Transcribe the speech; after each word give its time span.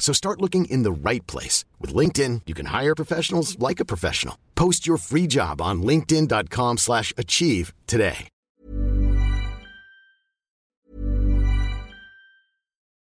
So 0.00 0.12
start 0.12 0.40
looking 0.40 0.64
in 0.64 0.82
the 0.82 0.90
right 0.90 1.24
place. 1.28 1.64
With 1.78 1.94
LinkedIn, 1.94 2.42
you 2.46 2.54
can 2.54 2.66
hire 2.66 2.96
professionals 2.96 3.56
like 3.60 3.78
a 3.78 3.84
professional. 3.84 4.36
Post 4.56 4.88
your 4.88 4.96
free 4.96 5.28
job 5.28 5.60
on 5.60 5.82
linkedin.com 5.82 6.78
slash 6.78 7.12
achieve 7.16 7.72
today. 7.86 8.26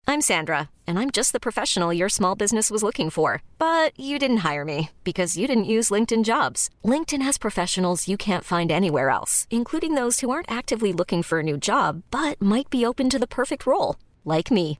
I'm 0.10 0.22
Sandra, 0.22 0.72
and 0.88 0.98
I'm 0.98 1.12
just 1.12 1.34
the 1.34 1.40
professional 1.40 1.94
your 1.94 2.10
small 2.10 2.34
business 2.34 2.72
was 2.72 2.82
looking 2.82 3.12
for. 3.12 3.44
But 3.60 3.92
you 3.96 4.18
didn't 4.18 4.38
hire 4.38 4.66
me 4.66 4.90
because 5.04 5.38
you 5.38 5.46
didn't 5.46 5.66
use 5.76 5.92
LinkedIn 5.92 6.24
jobs. 6.24 6.72
LinkedIn 6.84 7.22
has 7.22 7.38
professionals 7.38 8.08
you 8.08 8.18
can't 8.18 8.44
find 8.44 8.72
anywhere 8.72 9.12
else, 9.12 9.46
including 9.52 9.94
those 9.94 10.20
who 10.20 10.32
aren't 10.32 10.52
actively 10.52 10.92
looking 10.92 11.22
for 11.22 11.40
a 11.40 11.44
new 11.44 11.58
job, 11.58 12.02
but 12.10 12.42
might 12.42 12.72
be 12.72 12.84
open 12.84 13.08
to 13.12 13.20
the 13.20 13.28
perfect 13.28 13.68
role, 13.68 13.98
like 14.26 14.50
me. 14.50 14.80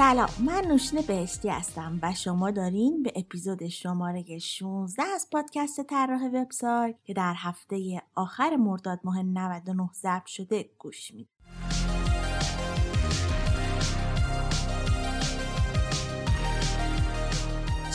سلام 0.00 0.28
من 0.46 0.64
نوشین 0.68 1.00
بهشتی 1.00 1.48
هستم 1.48 1.98
و 2.02 2.14
شما 2.14 2.50
دارین 2.50 3.02
به 3.02 3.12
اپیزود 3.16 3.68
شماره 3.68 4.38
16 4.38 5.02
از 5.14 5.26
پادکست 5.32 5.82
طراح 5.82 6.26
وبسایت 6.26 6.96
که 7.04 7.14
در 7.14 7.34
هفته 7.36 8.02
آخر 8.14 8.56
مرداد 8.56 9.00
ماه 9.04 9.22
99 9.22 9.90
ضبط 9.94 10.26
شده 10.26 10.70
گوش 10.78 11.10
می‌دید 11.10 11.28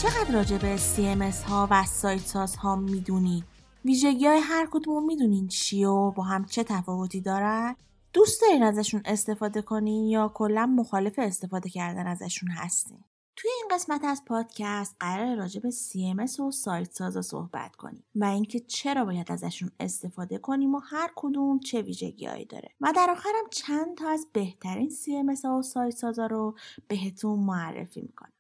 چقدر 0.02 0.34
راجع 0.34 0.58
به 0.58 0.78
CMS 0.78 1.50
ها 1.50 1.68
و 1.72 1.84
سایت 1.84 2.22
ساز 2.22 2.56
ها 2.56 2.76
می‌دونید؟ 2.76 3.44
ویژگی 3.86 4.28
های 4.28 4.40
هر 4.40 4.68
کدوم 4.72 5.06
می‌دونین 5.06 5.48
چی 5.48 5.86
و 5.86 6.12
با 6.12 6.24
هم 6.24 6.46
چه 6.46 6.64
تفاوتی 6.64 7.22
دارن؟ 7.22 7.76
دوست 8.16 8.42
دارین 8.42 8.64
ازشون 8.64 9.02
استفاده 9.06 9.62
کنین 9.62 10.06
یا 10.06 10.32
کلا 10.34 10.66
مخالف 10.66 11.14
استفاده 11.18 11.70
کردن 11.70 12.08
ازشون 12.08 12.50
هستین 12.50 13.00
توی 13.36 13.52
این 13.58 13.68
قسمت 13.72 14.04
از 14.04 14.22
پادکست 14.26 14.96
قرار 15.00 15.36
راجع 15.36 15.62
به 15.62 15.72
CMS 15.72 16.40
و 16.40 16.52
سایت 16.52 16.92
سازا 16.92 17.22
صحبت 17.22 17.76
کنیم 17.76 18.04
و 18.16 18.26
اینکه 18.26 18.60
چرا 18.60 19.06
باید 19.06 19.32
ازشون 19.32 19.72
استفاده 19.80 20.38
کنیم 20.38 20.76
و 20.76 20.80
هر 20.80 21.12
کدوم 21.16 21.60
چه 21.60 21.82
ویژگیهایی 21.82 22.46
داره. 22.46 22.70
و 22.82 22.94
در 22.96 23.08
آخرم 23.12 23.50
چند 23.52 23.98
تا 23.98 24.10
از 24.10 24.28
بهترین 24.34 24.90
CMS 24.90 25.46
ها 25.46 25.58
و 25.58 25.62
سایت 25.62 25.96
سازا 25.96 26.26
رو 26.26 26.56
بهتون 26.88 27.40
معرفی 27.40 28.02
می‌کنم. 28.02 28.32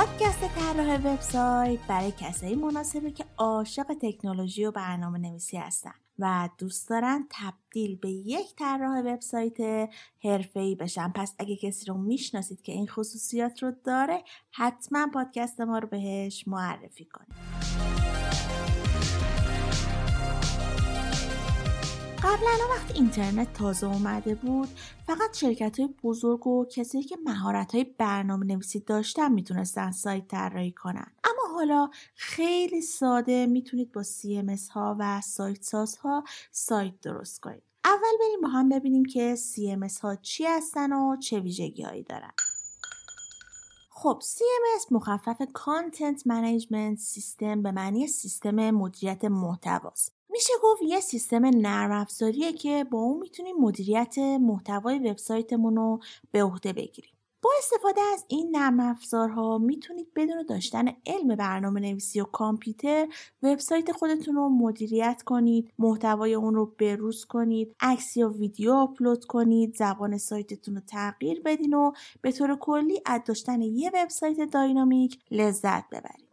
پادکست 0.00 0.40
طراح 0.40 0.96
وبسایت 0.96 1.80
برای 1.88 2.12
کسایی 2.12 2.54
مناسبه 2.54 3.10
که 3.10 3.24
عاشق 3.38 3.86
تکنولوژی 4.02 4.64
و 4.64 4.70
برنامه 4.70 5.18
نویسی 5.18 5.56
هستن 5.56 5.94
و 6.18 6.48
دوست 6.58 6.88
دارن 6.88 7.26
تبدیل 7.30 7.96
به 7.96 8.10
یک 8.10 8.56
طراح 8.56 9.00
وبسایت 9.00 9.88
حرفه‌ای 10.24 10.74
بشن. 10.74 11.12
پس 11.14 11.34
اگه 11.38 11.56
کسی 11.56 11.86
رو 11.86 11.94
می‌شناسید 11.94 12.62
که 12.62 12.72
این 12.72 12.86
خصوصیات 12.86 13.62
رو 13.62 13.72
داره 13.84 14.24
حتما 14.50 15.06
پادکست 15.14 15.60
ما 15.60 15.78
رو 15.78 15.88
بهش 15.88 16.48
معرفی 16.48 17.04
کنید. 17.04 17.99
قبلا 22.22 22.50
وقتی 22.70 22.94
اینترنت 22.94 23.52
تازه 23.52 23.86
اومده 23.86 24.34
بود 24.34 24.68
فقط 25.06 25.36
شرکت 25.36 25.80
های 25.80 25.88
بزرگ 26.02 26.46
و 26.46 26.64
کسی 26.64 27.02
که 27.02 27.16
مهارت 27.24 27.74
های 27.74 27.84
برنامه 27.84 28.46
نویسی 28.46 28.80
داشتن 28.80 29.32
می‌تونستن 29.32 29.90
سایت 29.90 30.28
طراحی 30.28 30.72
کنن. 30.72 31.12
اما 31.24 31.54
حالا 31.54 31.90
خیلی 32.14 32.82
ساده 32.82 33.46
می‌تونید 33.46 33.92
با 33.92 34.02
CMS 34.02 34.68
ها 34.70 34.96
و 34.98 35.20
سایت 35.20 35.62
ساز 35.62 35.96
ها 35.96 36.24
سایت 36.50 37.00
درست 37.00 37.40
کنید. 37.40 37.62
اول 37.84 38.18
بریم 38.20 38.40
با 38.42 38.48
هم 38.48 38.68
ببینیم 38.68 39.04
که 39.04 39.36
CMS 39.36 40.00
ها 40.00 40.16
چی 40.16 40.44
هستن 40.44 40.92
و 40.92 41.16
چه 41.16 41.40
ویژگی 41.40 41.82
هایی 41.82 42.02
دارن. 42.02 42.32
خب 43.90 44.22
CMS 44.22 44.92
مخفف 44.92 45.42
Content 45.42 46.18
Management 46.18 47.00
System 47.14 47.56
به 47.62 47.72
معنی 47.72 48.06
سیستم 48.06 48.70
مدیریت 48.70 49.24
محتواست. 49.24 50.19
میشه 50.30 50.52
گفت 50.62 50.82
یه 50.82 51.00
سیستم 51.00 51.46
نرم 51.46 51.90
افزاریه 51.90 52.52
که 52.52 52.86
با 52.90 52.98
اون 52.98 53.18
می‌تونیم 53.18 53.56
مدیریت 53.56 54.18
محتوای 54.18 54.98
وبسایتمون 54.98 55.76
رو 55.76 56.00
به 56.32 56.42
عهده 56.44 56.72
بگیریم. 56.72 57.12
با 57.42 57.50
استفاده 57.58 58.00
از 58.00 58.24
این 58.28 58.56
نرم 58.56 58.80
افزارها 58.80 59.58
می‌تونید 59.58 60.14
بدون 60.16 60.46
داشتن 60.48 60.88
علم 61.06 61.36
برنامه 61.36 61.80
نویسی 61.80 62.20
و 62.20 62.24
کامپیوتر 62.24 63.08
وبسایت 63.42 63.92
خودتون 63.92 64.34
رو 64.34 64.48
مدیریت 64.48 65.22
کنید 65.22 65.72
محتوای 65.78 66.34
اون 66.34 66.54
رو 66.54 66.66
بروز 66.66 67.24
کنید 67.24 67.76
عکس 67.80 68.16
یا 68.16 68.28
ویدیو 68.28 68.72
آپلود 68.72 69.24
کنید 69.24 69.76
زبان 69.76 70.18
سایتتون 70.18 70.74
رو 70.74 70.80
تغییر 70.80 71.42
بدین 71.44 71.74
و 71.74 71.92
به 72.22 72.32
طور 72.32 72.56
کلی 72.56 73.00
از 73.06 73.20
داشتن 73.26 73.62
یه 73.62 73.90
وبسایت 73.94 74.50
dynamic 74.50 75.18
لذت 75.30 75.88
ببرید 75.88 76.29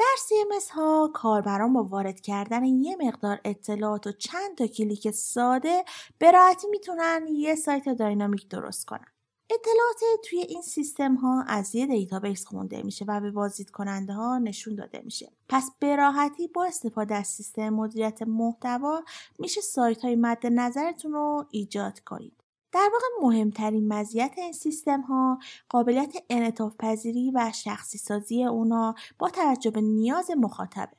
در 0.00 0.16
CMS 0.16 0.70
ها 0.70 1.10
کاربران 1.14 1.72
با 1.72 1.84
وارد 1.84 2.20
کردن 2.20 2.64
یه 2.64 2.96
مقدار 3.00 3.40
اطلاعات 3.44 4.06
و 4.06 4.12
چند 4.12 4.56
تا 4.58 4.66
کلیک 4.66 5.10
ساده 5.10 5.84
به 6.18 6.30
راحتی 6.30 6.68
می‌تونن 6.68 7.26
یه 7.32 7.54
سایت 7.54 7.88
dynamic 7.88 8.48
درست 8.48 8.86
کنن. 8.86 9.06
اطلاعات 9.50 10.20
توی 10.24 10.38
این 10.38 10.62
سیستم 10.62 11.14
ها 11.14 11.42
از 11.42 11.74
یه 11.74 11.86
database 11.86 12.46
خونده 12.46 12.82
میشه 12.82 13.04
و 13.08 13.20
به 13.20 13.30
بازدید 13.30 13.70
کننده 13.70 14.12
ها 14.12 14.38
نشون 14.38 14.74
داده 14.74 15.00
میشه. 15.04 15.32
پس 15.48 15.70
به 15.78 15.96
راحتی 15.96 16.48
با 16.48 16.64
استفاده 16.64 17.14
از 17.14 17.26
سیستم 17.26 17.68
مدیریت 17.68 18.22
محتوا 18.22 19.02
میشه 19.38 19.60
سایت 19.60 20.04
های 20.04 20.16
مد 20.16 20.46
نظرتون 20.46 21.12
رو 21.12 21.46
ایجاد 21.50 22.00
کنید. 22.00 22.39
در 22.72 22.90
واقع 22.92 23.26
مهمترین 23.26 23.88
مزیت 23.88 24.32
این 24.36 24.52
سیستم 24.52 25.00
ها 25.00 25.38
قابلیت 25.68 26.16
انعطاف 26.30 26.76
پذیری 26.78 27.30
و 27.34 27.52
شخصی 27.54 27.98
سازی 27.98 28.44
اونا 28.44 28.94
با 29.18 29.30
توجه 29.30 29.70
به 29.70 29.80
نیاز 29.80 30.30
مخاطبه. 30.30 30.96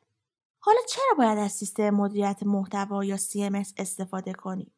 حالا 0.60 0.80
چرا 0.90 1.16
باید 1.18 1.38
از 1.38 1.52
سیستم 1.52 1.90
مدیریت 1.90 2.44
محتوا 2.44 3.06
یا 3.06 3.18
CMS 3.18 3.74
استفاده 3.78 4.34
کنیم؟ 4.34 4.72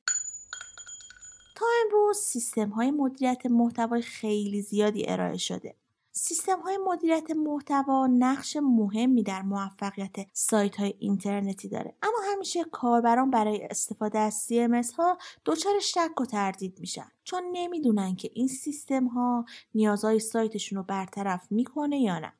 تا 1.55 1.65
امروز 1.85 2.17
سیستم 2.17 2.69
های 2.69 2.91
مدیریت 2.91 3.45
محتوای 3.45 4.01
خیلی 4.01 4.61
زیادی 4.61 5.05
ارائه 5.07 5.37
شده. 5.37 5.75
سیستم 6.15 6.59
های 6.59 6.77
مدیریت 6.77 7.31
محتوا 7.31 8.07
نقش 8.07 8.57
مهمی 8.61 9.23
در 9.23 9.41
موفقیت 9.41 10.15
سایت 10.33 10.75
های 10.75 10.93
اینترنتی 10.99 11.69
داره. 11.69 11.95
اما 12.01 12.17
همیشه 12.31 12.63
کاربران 12.63 13.29
برای 13.29 13.63
استفاده 13.63 14.19
از 14.19 14.47
CMS 14.47 14.95
ها 14.95 15.17
دچار 15.45 15.79
شک 15.79 16.21
و 16.21 16.25
تردید 16.25 16.79
میشن 16.79 17.11
چون 17.23 17.43
نمی‌دونن 17.51 18.15
که 18.15 18.29
این 18.33 18.47
سیستم 18.47 19.07
ها 19.07 19.45
نیازهای 19.75 20.19
سایتشون 20.19 20.77
رو 20.77 20.83
برطرف 20.83 21.47
می‌کنه 21.51 21.99
یا 21.99 22.19
نه. 22.19 22.33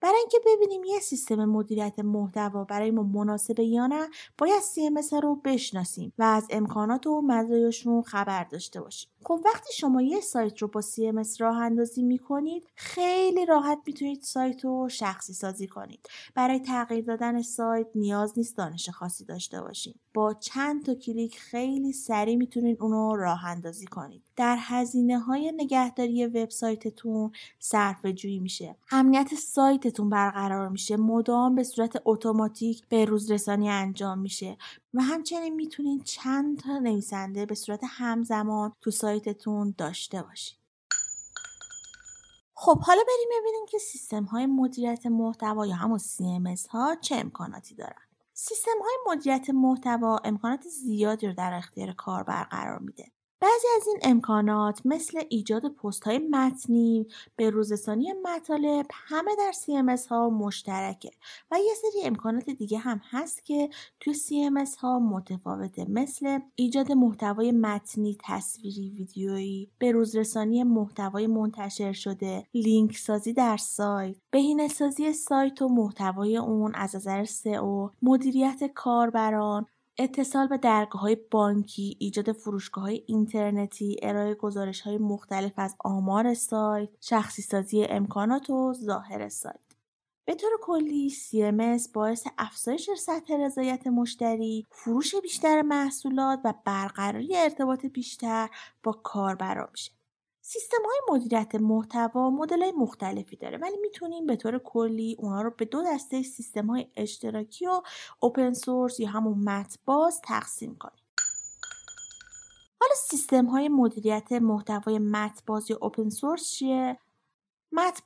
برای 0.00 0.18
اینکه 0.18 0.38
ببینیم 0.46 0.84
یه 0.84 1.00
سیستم 1.00 1.44
مدیریت 1.44 1.98
محتوا 1.98 2.64
برای 2.64 2.90
ما 2.90 3.02
مناسبه 3.02 3.64
یا 3.64 3.86
نه 3.86 4.08
باید 4.38 4.62
CMS 4.62 5.12
رو 5.12 5.36
بشناسیم 5.36 6.12
و 6.18 6.22
از 6.22 6.46
امکانات 6.50 7.06
و 7.06 7.22
مزایاشون 7.22 8.02
خبر 8.02 8.44
داشته 8.44 8.80
باشیم. 8.80 9.10
خب 9.28 9.40
وقتی 9.44 9.72
شما 9.72 10.02
یه 10.02 10.20
سایت 10.20 10.58
رو 10.58 10.68
با 10.68 10.80
CMS 10.82 11.40
راه 11.40 11.56
اندازی 11.56 12.02
می 12.02 12.18
کنید 12.18 12.68
خیلی 12.74 13.46
راحت 13.46 13.78
می‌تونید 13.86 14.22
سایت 14.22 14.64
رو 14.64 14.88
شخصی 14.88 15.32
سازی 15.32 15.66
کنید. 15.66 16.08
برای 16.34 16.60
تغییر 16.60 17.04
دادن 17.04 17.42
سایت 17.42 17.86
نیاز 17.94 18.32
نیست 18.36 18.56
دانش 18.56 18.88
خاصی 18.90 19.24
داشته 19.24 19.60
باشید 19.62 20.00
با 20.14 20.34
چند 20.34 20.84
تا 20.84 20.94
کلیک 20.94 21.38
خیلی 21.38 21.92
سریع 21.92 22.36
می‌تونید 22.36 22.82
اونو 22.82 23.16
راه 23.16 23.44
اندازی 23.44 23.86
کنید. 23.86 24.22
در 24.36 24.56
هزینه 24.60 25.18
های 25.18 25.52
نگهداری 25.56 26.26
وبسایتتون 26.26 27.32
صرف 27.58 28.06
جویی 28.06 28.38
میشه. 28.38 28.76
امنیت 28.90 29.34
سایتتون 29.34 30.10
برقرار 30.10 30.68
میشه. 30.68 30.96
مدام 30.96 31.54
به 31.54 31.62
صورت 31.62 32.02
اتوماتیک 32.04 32.88
به 32.88 33.04
روز 33.04 33.30
رسانی 33.30 33.68
انجام 33.70 34.18
میشه. 34.18 34.56
و 34.94 35.02
همچنین 35.02 35.54
می‌تونید 35.54 36.04
چند 36.04 36.58
تا 36.58 36.78
نویسنده 36.78 37.46
به 37.46 37.54
صورت 37.54 37.80
همزمان 37.84 38.72
تو 38.80 38.90
سایتتون 38.90 39.74
داشته 39.78 40.22
باشید. 40.22 40.58
خب 42.54 42.80
حالا 42.80 43.00
بریم 43.02 43.40
ببینیم 43.40 43.66
که 43.68 43.78
سیستم 43.78 44.24
های 44.24 44.46
مدیریت 44.46 45.06
محتوا 45.06 45.66
یا 45.66 45.74
همون 45.74 45.98
CMS 45.98 46.68
ها 46.68 46.96
چه 47.00 47.16
امکاناتی 47.16 47.74
دارن. 47.74 48.02
سیستم 48.32 48.78
های 48.82 49.16
مدیریت 49.16 49.50
محتوا 49.50 50.20
امکانات 50.24 50.68
زیادی 50.68 51.26
رو 51.26 51.32
در 51.32 51.52
اختیار 51.54 51.92
کاربر 51.92 52.44
قرار 52.44 52.78
میده. 52.78 53.12
بعضی 53.40 53.66
از 53.76 53.86
این 53.86 53.98
امکانات 54.02 54.80
مثل 54.84 55.22
ایجاد 55.28 55.68
پست 55.68 56.04
های 56.04 56.18
متنی، 56.18 57.06
به 57.36 57.50
روزسانی 57.50 58.12
مطالب 58.12 58.86
همه 58.92 59.30
در 59.38 59.52
CMS 59.52 60.06
ها 60.06 60.30
مشترکه 60.30 61.10
و 61.50 61.58
یه 61.58 61.74
سری 61.82 62.04
امکانات 62.04 62.50
دیگه 62.50 62.78
هم 62.78 63.00
هست 63.10 63.44
که 63.44 63.68
توی 64.00 64.14
CMS 64.14 64.76
ها 64.78 64.98
متفاوته 64.98 65.86
مثل 65.90 66.38
ایجاد 66.54 66.92
محتوای 66.92 67.52
متنی، 67.52 68.16
تصویری، 68.24 68.90
ویدیویی، 68.90 69.70
به 69.78 69.92
روزرسانی 69.92 70.62
محتوای 70.62 71.26
منتشر 71.26 71.92
شده، 71.92 72.46
لینک 72.54 72.96
سازی 72.96 73.32
در 73.32 73.56
سایت، 73.56 74.16
بهینه 74.30 74.68
سازی 74.68 75.12
سایت 75.12 75.62
و 75.62 75.68
محتوای 75.68 76.36
اون 76.36 76.74
از 76.74 76.96
نظر 76.96 77.24
SEO، 77.24 77.92
مدیریت 78.02 78.70
کاربران، 78.74 79.66
اتصال 79.98 80.46
به 80.46 80.58
درگاه 80.58 81.02
های 81.02 81.16
بانکی، 81.30 81.96
ایجاد 82.00 82.32
فروشگاه 82.32 82.84
های 82.84 83.02
اینترنتی، 83.06 83.96
ارائه 84.02 84.34
گزارش 84.34 84.80
های 84.80 84.98
مختلف 84.98 85.52
از 85.56 85.76
آمار 85.78 86.34
سایت، 86.34 86.88
شخصی 87.00 87.42
سازی 87.42 87.84
امکانات 87.84 88.50
و 88.50 88.74
ظاهر 88.74 89.28
سایت. 89.28 89.68
به 90.24 90.34
طور 90.34 90.50
کلی 90.62 91.10
CMS 91.10 91.92
باعث 91.92 92.26
افزایش 92.38 92.90
سطح 92.90 93.34
رضایت 93.34 93.86
مشتری، 93.86 94.66
فروش 94.70 95.14
بیشتر 95.14 95.62
محصولات 95.62 96.40
و 96.44 96.54
برقراری 96.64 97.36
ارتباط 97.36 97.86
بیشتر 97.86 98.48
با 98.82 98.92
کاربرا 98.92 99.68
میشه. 99.72 99.97
سیستم 100.50 100.82
های 100.84 101.00
مدیریت 101.16 101.54
محتوا 101.54 102.30
مدل 102.30 102.62
های 102.62 102.72
مختلفی 102.72 103.36
داره 103.36 103.58
ولی 103.58 103.76
می‌تونیم 103.82 104.26
به 104.26 104.36
طور 104.36 104.58
کلی 104.58 105.16
اونا 105.18 105.42
رو 105.42 105.50
به 105.50 105.64
دو 105.64 105.82
دسته 105.86 106.22
سیستم 106.22 106.66
های 106.66 106.86
اشتراکی 106.96 107.66
و 107.66 107.82
اوپن 108.20 108.52
سورس 108.52 109.00
یا 109.00 109.08
همون 109.08 109.38
مت 109.44 109.78
باز 109.84 110.20
تقسیم 110.24 110.76
کنیم. 110.76 111.04
حالا 112.80 112.94
سیستم 112.96 113.46
های 113.46 113.68
مدیریت 113.68 114.32
محتوای 114.32 114.98
مت 114.98 115.42
باز 115.46 115.70
یا 115.70 115.78
اوپن 115.82 116.10
سورس 116.10 116.50
چیه؟ 116.50 116.98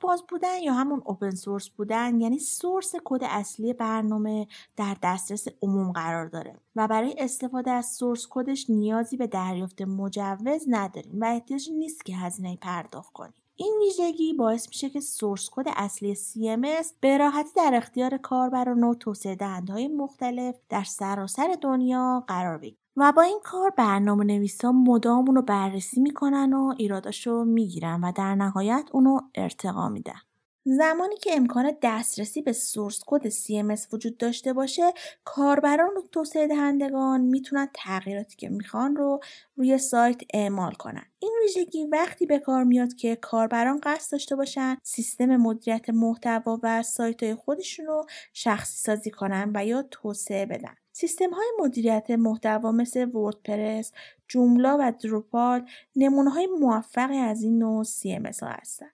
باز 0.01 0.23
بودن 0.29 0.59
یا 0.59 0.73
همون 0.73 1.01
اوپن 1.05 1.29
سورس 1.29 1.69
بودن 1.69 2.21
یعنی 2.21 2.39
سورس 2.39 2.95
کد 3.03 3.23
اصلی 3.23 3.73
برنامه 3.73 4.47
در 4.75 4.97
دسترس 5.03 5.47
عموم 5.61 5.91
قرار 5.91 6.27
داره 6.27 6.55
و 6.75 6.87
برای 6.87 7.15
استفاده 7.17 7.71
از 7.71 7.85
سورس 7.85 8.27
کدش 8.29 8.69
نیازی 8.69 9.17
به 9.17 9.27
دریافت 9.27 9.81
مجوز 9.81 10.65
نداریم 10.67 11.21
و 11.21 11.25
احتیاج 11.25 11.69
نیست 11.69 12.05
که 12.05 12.15
هزینه 12.15 12.57
پرداخت 12.61 13.13
کنیم. 13.13 13.33
این 13.55 13.73
ویژگی 13.79 14.33
باعث 14.33 14.67
میشه 14.67 14.89
که 14.89 14.99
سورس 14.99 15.49
کد 15.51 15.65
اصلی 15.75 16.15
CMS 16.15 16.87
به 16.99 17.17
راحتی 17.17 17.49
در 17.55 17.71
اختیار 17.73 18.17
کاربران 18.17 18.83
و 18.83 18.95
توسعه 18.95 19.37
های 19.69 19.87
مختلف 19.87 20.55
در 20.69 20.83
سراسر 20.83 21.57
دنیا 21.61 22.23
قرار 22.27 22.57
بگیره. 22.57 22.82
و 22.97 23.11
با 23.11 23.21
این 23.21 23.39
کار 23.43 23.69
برنامه 23.69 24.23
نویسا 24.23 24.71
مدام 24.71 25.27
اونو 25.27 25.41
بررسی 25.41 26.01
می‌کنن 26.01 26.53
و 26.53 26.73
ایراداشو 26.77 27.43
می‌گیرن 27.43 28.03
و 28.03 28.11
در 28.11 28.35
نهایت 28.35 28.85
اونو 28.91 29.19
ارتقا 29.35 29.89
میدن. 29.89 30.19
زمانی 30.65 31.17
که 31.17 31.35
امکان 31.35 31.71
دسترسی 31.81 32.41
به 32.41 32.53
سورس 32.53 33.03
کد 33.05 33.29
CMS 33.29 33.93
وجود 33.93 34.17
داشته 34.17 34.53
باشه 34.53 34.93
کاربران 35.23 35.97
و 35.97 36.01
توسعه 36.11 36.47
دهندگان 36.47 37.21
می‌تونن 37.21 37.67
تغییراتی 37.73 38.35
که 38.35 38.49
می‌خوان 38.49 38.95
رو 38.95 39.19
روی 39.55 39.77
سایت 39.77 40.21
اعمال 40.33 40.71
کنن 40.71 41.05
این 41.19 41.31
ویژگی 41.41 41.85
وقتی 41.85 42.25
به 42.25 42.39
کار 42.39 42.63
میاد 42.63 42.93
که 42.93 43.15
کاربران 43.15 43.79
قصد 43.83 44.11
داشته 44.11 44.35
باشن 44.35 44.77
سیستم 44.83 45.35
مدیریت 45.35 45.89
محتوا 45.89 46.59
و 46.63 46.83
سایت 46.83 47.23
های 47.23 47.35
خودشون 47.35 47.85
رو 47.85 48.05
شخصی 48.33 48.77
سازی 48.77 49.11
کنن 49.11 49.51
و 49.55 49.65
یا 49.65 49.81
توسعه 49.91 50.45
بدن 50.45 50.75
سیستم 50.95 51.29
های 51.29 51.47
مدیریت 51.59 52.11
محتوا 52.11 52.71
مثل 52.71 53.09
وردپرس، 53.15 53.91
جوملا 54.27 54.77
و 54.79 54.91
دروپال 54.91 55.65
نمونه 55.95 56.29
های 56.29 56.47
موفقی 56.47 57.17
از 57.17 57.43
این 57.43 57.59
نوع 57.59 57.83
CMS 57.83 58.39
ها 58.39 58.49
هستند. 58.49 58.93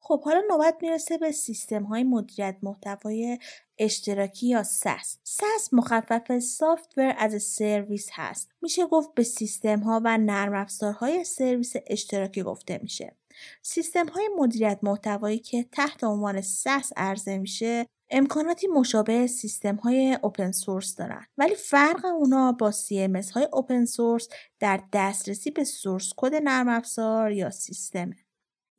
خب 0.00 0.24
حالا 0.24 0.42
نوبت 0.50 0.76
می‌رسه 0.82 1.18
به 1.18 1.32
سیستم 1.32 1.82
های 1.82 2.04
مدیریت 2.04 2.56
محتوای 2.62 3.38
اشتراکی 3.78 4.46
یا 4.46 4.62
SAS. 4.62 5.06
SAS 5.28 5.72
مخفف 5.72 6.38
سافتور 6.38 7.14
از 7.18 7.42
سرویس 7.42 8.08
هست. 8.12 8.50
میشه 8.62 8.86
گفت 8.86 9.14
به 9.14 9.22
سیستم 9.22 9.80
ها 9.80 10.00
و 10.04 10.18
نرم 10.18 10.54
افزارهای 10.54 11.24
سرویس 11.24 11.72
اشتراکی 11.86 12.42
گفته 12.42 12.80
میشه. 12.82 13.16
سیستم 13.62 14.08
های 14.08 14.28
مدیریت 14.38 14.78
محتوایی 14.82 15.38
که 15.38 15.66
تحت 15.72 16.04
عنوان 16.04 16.42
SaaS 16.42 16.92
عرضه 16.96 17.38
میشه 17.38 17.86
امکاناتی 18.14 18.66
مشابه 18.66 19.26
سیستم 19.26 19.76
های 19.76 20.18
open 20.22 20.52
source 20.52 20.96
دارن. 20.96 21.26
ولی 21.38 21.54
فرق 21.54 22.04
اونا 22.04 22.52
با 22.52 22.72
CMS 22.72 23.32
های 23.32 23.48
open 23.52 23.84
source 23.84 24.28
در 24.60 24.82
دسترسی 24.92 25.50
به 25.50 25.64
source 25.64 26.12
code 26.16 26.34
نرم 26.34 26.68
افزار 26.68 27.32
یا 27.32 27.50
سیستمه. 27.50 28.16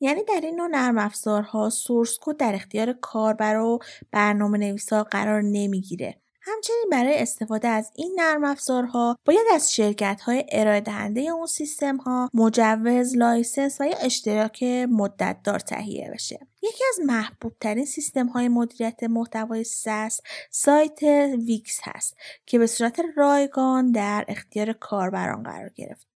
یعنی 0.01 0.23
در 0.23 0.41
این 0.43 0.55
نوع 0.55 0.67
نرم 0.67 0.97
افزارها 0.97 1.69
source 1.69 2.17
code 2.21 2.37
در 2.37 2.55
اختیار 2.55 2.93
کاربر 2.93 3.57
و 3.59 3.79
برنامه 4.11 4.57
نویسا 4.57 5.03
قرار 5.03 5.41
نمی‌گیره. 5.41 6.22
همچنین 6.45 6.87
برای 6.91 7.19
استفاده 7.19 7.67
از 7.67 7.91
این 7.95 8.15
نرم 8.19 8.43
افزارها 8.43 9.17
باید 9.25 9.47
از 9.53 9.73
شرکت 9.73 10.21
های 10.21 10.45
ارائه 10.51 10.81
دهنده 10.81 11.21
اون 11.21 11.45
سیستم 11.45 11.97
ها 11.97 12.29
مجوز، 12.33 13.17
license 13.17 13.81
و 13.81 13.85
یا 13.85 13.97
اشتراک 13.97 14.63
مدت 14.89 15.37
دار 15.43 15.59
تهیه 15.59 16.11
بشه. 16.13 16.47
یکی 16.63 16.83
از 16.89 17.05
محبوب 17.05 17.53
ترین 17.61 17.85
سیستم 17.85 18.27
های 18.27 18.47
مدیریت 18.47 19.03
محتوای 19.03 19.63
SaaS 19.63 20.21
سایت 20.51 21.03
ویکس 21.45 21.79
هست 21.83 22.17
که 22.45 22.59
به 22.59 22.67
صورت 22.67 23.01
رایگان 23.15 23.91
در 23.91 24.25
اختیار 24.27 24.73
کاربران 24.73 25.43
قرار 25.43 25.69
گرفت. 25.69 26.12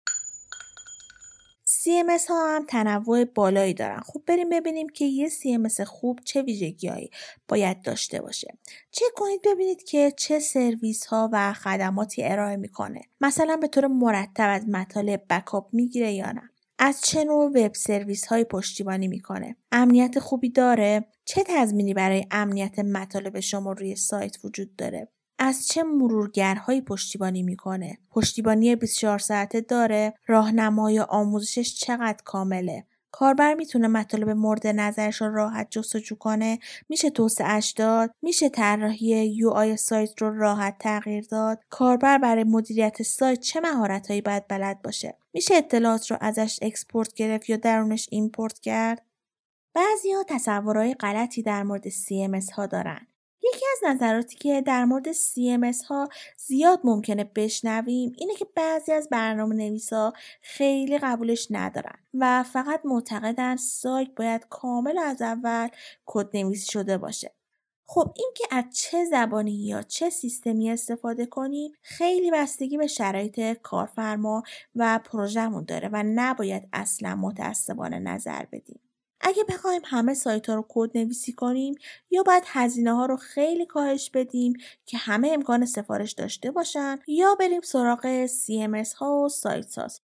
CMS 1.85 2.29
ها 2.29 2.55
هم 2.55 2.65
تنوع 2.65 3.25
بالایی 3.25 3.73
دارن. 3.73 3.99
خب 3.99 4.21
بریم 4.27 4.49
ببینیم 4.49 4.89
که 4.89 5.05
یه 5.05 5.29
CMS 5.29 5.81
خوب 5.81 6.19
چه 6.23 6.41
ویژگیهایی 6.41 7.09
باید 7.47 7.81
داشته 7.81 8.21
باشه. 8.21 8.57
چک 8.91 9.05
کنید 9.15 9.41
ببینید 9.45 9.83
که 9.83 10.13
چه 10.17 10.39
سرویس 10.39 11.05
ها 11.05 11.29
و 11.33 11.53
خدماتی 11.53 12.23
ارائه 12.23 12.55
می‌کنه. 12.55 13.01
مثلا 13.21 13.57
به 13.57 13.67
طور 13.67 13.87
مرتب 13.87 14.47
از 14.49 14.69
مطالب 14.69 15.23
backup 15.29 15.73
می‌گیره 15.73 16.13
یا 16.13 16.31
نه. 16.31 16.49
از 16.79 17.01
چه 17.01 17.23
نوع 17.23 17.45
وب 17.45 17.73
سرویس 17.73 18.25
های 18.25 18.43
پشتیبانی 18.43 19.07
می‌کنه 19.07 19.55
امنیت 19.71 20.19
خوبی 20.19 20.49
داره 20.49 21.05
چه 21.25 21.43
تضمینی 21.47 21.93
برای 21.93 22.25
امنیت 22.31 22.79
مطالب 22.79 23.39
شما 23.39 23.71
روی 23.71 23.95
سایت 23.95 24.37
وجود 24.43 24.75
داره 24.75 25.07
از 25.39 25.67
چه 25.67 25.83
مرورگرهایی 25.83 26.81
پشتیبانی 26.81 27.43
می‌کنه؟ 27.43 27.97
پشتیبانی 28.11 28.75
24 28.75 29.19
ساعته 29.19 29.61
داره 29.61 30.13
راهنمای 30.27 30.99
آموزشش 30.99 31.75
چقدر 31.75 32.23
کامله؟ 32.25 32.85
کاربر 33.11 33.53
می‌تونه 33.53 33.87
مطالب 33.87 34.29
مورد 34.29 34.67
نظرش 34.67 35.21
رو 35.21 35.35
راحت 35.35 35.67
جستجو 35.69 36.15
کنه؟ 36.15 36.59
میشه 36.89 37.09
توسعهش 37.09 37.71
داد؟ 37.71 38.11
میشه 38.21 38.49
طراحی 38.49 39.25
UI 39.25 39.77
سایت 39.77 40.21
رو 40.21 40.39
راحت 40.39 40.77
تغییر 40.79 41.25
داد؟ 41.31 41.59
کاربر 41.69 42.17
برای 42.17 42.43
مدیریت 42.43 43.01
سایت 43.01 43.39
چه 43.39 43.59
مهارتهایی 43.59 44.21
باید 44.21 44.47
بلد 44.47 44.81
باشه؟ 44.81 45.17
میشه 45.33 45.55
اطلاعات 45.55 46.11
رو 46.11 46.17
ازش 46.21 46.59
export 46.61 47.13
گرفت 47.13 47.49
یا 47.49 47.57
درونش 47.57 48.07
import 48.11 48.59
کرد؟ 48.59 49.05
بعضی 49.73 50.11
ها 50.11 50.23
تصورهای 50.27 50.93
غلطی 50.93 51.41
در 51.41 51.63
مورد 51.63 51.89
CMS 51.89 52.51
ها 52.53 52.65
دارن. 52.65 53.07
یکی 53.43 53.65
از 53.71 53.95
نظراتی 53.95 54.35
که 54.35 54.61
در 54.61 54.85
مورد 54.85 55.13
CMS 55.13 55.85
ها 55.85 56.09
زیاد 56.37 56.79
ممکنه 56.83 57.23
بشنویم 57.23 58.13
اینه 58.17 58.35
که 58.35 58.47
بعضی 58.55 58.91
از 58.91 59.09
برنامه 59.09 59.55
نویسا 59.55 60.13
خیلی 60.41 60.97
قبولش 60.97 61.47
ندارن 61.49 61.97
و 62.13 62.43
فقط 62.43 62.81
معتقدن 62.85 63.55
سایت 63.55 64.09
باید 64.15 64.45
کامل 64.49 64.97
از 64.97 65.21
اول 65.21 65.67
کد 66.05 66.37
نویسی 66.37 66.71
شده 66.71 66.97
باشه. 66.97 67.31
خب 67.87 68.13
اینکه 68.17 68.43
از 68.51 68.63
چه 68.73 69.05
زبانی 69.05 69.65
یا 69.65 69.81
چه 69.81 70.09
سیستمی 70.09 70.71
استفاده 70.71 71.25
کنیم 71.25 71.71
خیلی 71.81 72.31
بستگی 72.31 72.77
به 72.77 72.87
شرایط 72.87 73.39
کارفرما 73.61 74.43
و 74.75 74.99
پروژهمون 75.05 75.63
داره 75.63 75.89
و 75.93 76.03
نباید 76.05 76.67
اصلا 76.73 77.15
متعصبانه 77.15 77.99
نظر 77.99 78.45
بدیم. 78.51 78.79
اگه 79.27 79.43
بخوایم 79.43 79.81
همه 79.85 80.13
سایت 80.13 80.49
ها 80.49 80.55
رو 80.55 80.65
کد 80.69 80.97
نویسی 80.97 81.33
کنیم 81.33 81.75
یا 82.11 82.23
باید 82.23 82.43
هزینه 82.47 82.93
ها 82.93 83.05
رو 83.05 83.17
خیلی 83.17 83.65
کاهش 83.65 84.09
بدیم 84.09 84.53
که 84.85 84.97
همه 84.97 85.29
امکان 85.33 85.65
سفارش 85.65 86.11
داشته 86.11 86.51
باشن 86.51 86.99
یا 87.07 87.35
بریم 87.35 87.61
سراغ 87.61 88.25
CMS 88.27 88.93
ها 88.93 89.17
و 89.17 89.29
سایت 89.29 89.67
ساز 89.69 90.01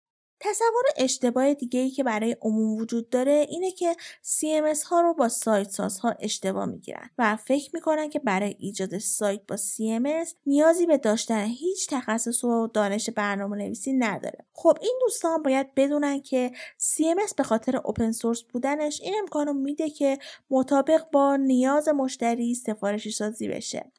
تصور 0.45 0.83
اشتباه 0.97 1.55
دیگه 1.55 1.81
ای 1.81 1.91
که 1.91 2.05
برای 2.05 2.37
عموم 2.43 2.77
وجود 2.77 3.11
داره 3.11 3.47
اینه 3.49 3.71
که 3.71 3.97
CMS 4.23 4.83
ها 4.87 5.01
رو 5.01 5.15
با 5.15 5.29
سایت 5.29 5.71
سازها 5.71 6.15
اشتباه 6.21 6.67
می‌گیرن 6.67 7.11
و 7.19 7.37
فکر 7.37 7.71
می‌کنن 7.75 8.11
که 8.11 8.19
برای 8.19 8.57
ایجاد 8.59 8.99
سایت 8.99 9.41
با 9.49 9.57
CMS 9.57 10.35
نیازی 10.47 10.87
به 10.87 10.99
داشتن 10.99 11.45
هیچ 11.45 11.89
تخصص 11.91 12.45
و 12.45 12.67
دانش 12.67 13.11
برنامه 13.11 13.57
نویسی 13.57 13.93
نداره. 13.93 14.39
خب 14.53 14.79
این 14.81 14.99
دوستان 15.01 15.43
باید 15.43 15.75
بدونن 15.75 16.21
که 16.21 16.53
CMS 16.79 17.35
به 17.37 17.43
خاطر 17.43 17.77
اوپن 17.77 18.13
سورس 18.13 18.43
بودنش 18.43 19.01
این 19.01 19.15
امکانو 19.21 19.53
میده 19.53 19.91
که 19.91 20.19
مطابق 20.51 21.11
با 21.11 21.37
نیاز 21.37 21.89
مشتری 21.89 22.55
سفارشی 22.55 23.11
سازی 23.11 23.49
بشه. 23.49 23.93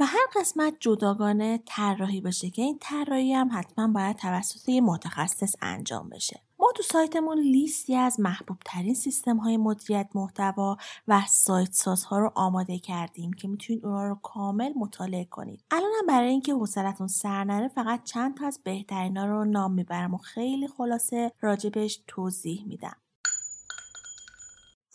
و 0.00 0.06
هر 0.06 0.26
قسمت 0.36 0.76
جداگانه 0.80 1.62
طراحی 1.66 2.20
بشه 2.20 2.50
که 2.50 2.62
این 2.62 2.78
طراحی 2.80 3.32
هم 3.32 3.50
حتما 3.52 3.92
باید 3.92 4.16
توسط 4.16 4.68
یه 4.68 4.80
متخصص 4.80 5.54
انجام 5.62 6.08
بشه. 6.08 6.40
ما 6.58 6.72
تو 6.76 6.82
سایتمون 6.82 7.38
لیستی 7.38 7.96
از 7.96 8.20
محبوب 8.20 8.56
ترین 8.64 8.94
سیستم 8.94 9.36
های 9.36 9.56
مدیریت 9.56 10.08
محتوا 10.14 10.76
و 11.08 11.22
سایت 11.28 11.72
سازها 11.72 12.18
رو 12.18 12.32
آماده 12.34 12.78
کردیم 12.78 13.32
که 13.32 13.48
می‌تونید 13.48 13.86
اونا 13.86 14.08
رو 14.08 14.14
کامل 14.14 14.72
مطالعه 14.76 15.24
کنید. 15.24 15.64
الانم 15.70 16.06
برای 16.08 16.30
اینکه 16.30 16.54
حوصلتون 16.54 17.08
سر 17.08 17.44
نره 17.44 17.68
فقط 17.68 18.04
چند 18.04 18.36
تا 18.36 18.46
از 18.46 18.60
بهترینا 18.64 19.26
رو 19.26 19.44
نام 19.44 19.72
می‌برم 19.72 20.14
و 20.14 20.18
خیلی 20.18 20.68
خلاصه 20.68 21.32
راجبش 21.40 22.00
توضیح 22.06 22.64
میدم. 22.66 22.96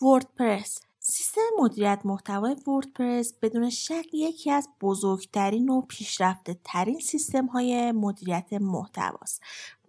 وردپرس 0.02 0.80
سیستم 1.04 1.40
مدیریت 1.58 2.00
محتوای 2.04 2.56
وردپرس 2.66 3.34
بدون 3.42 3.70
شک 3.70 4.06
یکی 4.12 4.50
از 4.50 4.68
بزرگترین 4.80 5.68
و 5.68 5.80
پیشرفته 5.80 6.58
ترین 6.64 7.00
سیستم 7.00 7.46
های 7.46 7.92
مدیریت 7.92 8.52
محتواست. 8.52 9.42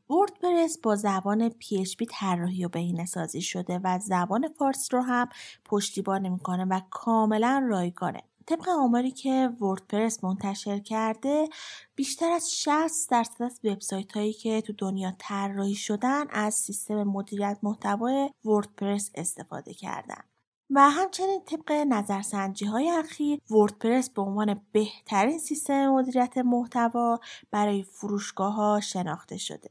وردپرس 0.10 0.78
با 0.78 0.96
زبان 0.96 1.50
PHP 1.50 2.06
طراحی 2.10 2.66
و 2.66 2.70
بهینه 2.70 3.06
سازی 3.06 3.42
شده 3.42 3.80
و 3.84 4.00
زبان 4.00 4.48
فارسی 4.48 4.88
رو 4.92 5.02
هم 5.02 5.30
پشتیبانی 5.66 6.30
می‌کنه 6.30 6.66
و 6.66 6.82
کاملا 6.90 7.66
رایگانه. 7.70 8.24
طبق 8.46 8.70
آماری 8.70 9.12
که 9.12 9.50
وردپرس 9.62 10.24
منتشر 10.24 10.80
کرده 10.80 11.50
بیشتر 11.96 12.32
از 12.32 12.52
60 12.52 13.10
درصد 13.10 13.44
از 13.44 13.60
وبسایت 13.64 14.12
هایی 14.12 14.34
که 14.34 14.62
تو 14.62 14.74
دنیا 14.78 15.14
طراحی 15.20 15.76
شدن 15.76 16.26
از 16.30 16.54
سیستم 16.54 17.04
مدیریت 17.04 17.58
محتوای 17.64 18.30
وردپرس 18.46 19.12
استفاده 19.16 19.74
کردن. 19.74 20.33
و 20.70 20.90
همچنین 20.90 21.42
طبق 21.46 21.72
نظرسنجی 21.72 22.66
های 22.66 22.90
اخیر 22.90 23.40
وردپرس 23.50 24.10
به 24.10 24.22
عنوان 24.22 24.62
بهترین 24.72 25.40
سیستم 25.40 25.88
مدیریت 25.88 26.38
محتوا 26.38 27.20
برای 27.52 27.84
فروشگاه 27.84 28.54
ها 28.54 28.80
شناخته 28.80 29.38
شده. 29.38 29.70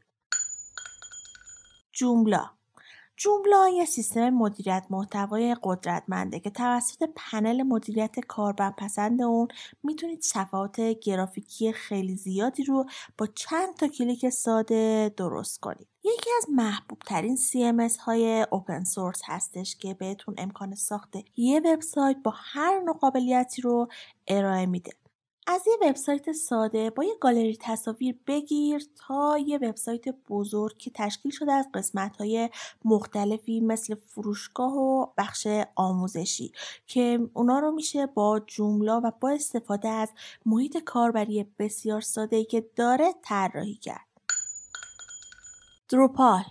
جوملا 1.92 2.50
جوملا 3.16 3.68
یه 3.68 3.84
سیستم 3.84 4.30
مدیریت 4.30 4.86
محتوای 4.90 5.56
قدرتمنده 5.62 6.40
که 6.40 6.50
توسط 6.50 7.10
پنل 7.16 7.62
مدیریت 7.62 8.20
کاربرپسند 8.20 9.22
اون 9.22 9.48
می‌تونید 9.82 10.22
صفحات 10.22 10.80
گرافیکی 10.80 11.72
خیلی 11.72 12.16
زیادی 12.16 12.64
رو 12.64 12.84
با 13.18 13.26
چند 13.26 13.74
تا 13.74 13.88
کلیک 13.88 14.28
ساده 14.28 15.14
درست 15.16 15.60
کنید. 15.60 15.91
یکی 16.04 16.30
از 16.36 16.50
محبوب 16.50 16.98
ترین 16.98 17.36
CMS 17.36 17.96
های 17.98 18.46
اوپن 18.50 18.84
سورس 18.84 19.20
هستش 19.24 19.76
که 19.76 19.94
بهتون 19.94 20.34
امکان 20.38 20.74
ساخت 20.74 21.14
یه 21.36 21.60
وبسایت 21.64 22.16
با 22.24 22.32
هر 22.34 22.80
نوع 22.80 22.96
قابلیتی 22.98 23.62
رو 23.62 23.88
ارائه 24.28 24.66
میده. 24.66 24.92
از 25.46 25.62
یه 25.66 25.88
وبسایت 25.88 26.32
ساده 26.32 26.90
با 26.90 27.04
یه 27.04 27.14
گالری 27.20 27.58
تصاویر 27.60 28.18
بگیر 28.26 28.82
تا 28.94 29.38
یه 29.38 29.58
وبسایت 29.58 30.08
بزرگ 30.28 30.78
که 30.78 30.90
تشکیل 30.94 31.32
شده 31.32 31.52
از 31.52 31.68
قسمت 31.74 32.16
های 32.16 32.50
مختلفی 32.84 33.60
مثل 33.60 33.94
فروشگاه 33.94 34.72
و 34.72 35.06
بخش 35.18 35.46
آموزشی 35.74 36.52
که 36.86 37.18
اونا 37.34 37.58
رو 37.58 37.72
میشه 37.72 38.06
با 38.06 38.40
جمله 38.46 38.92
و 38.92 39.10
با 39.20 39.30
استفاده 39.30 39.88
از 39.88 40.08
محیط 40.46 40.78
کاربری 40.78 41.46
بسیار 41.58 42.00
ساده 42.00 42.44
که 42.44 42.70
داره 42.76 43.14
طراحی 43.22 43.74
کرد. 43.74 44.11
دروپال 45.92 46.44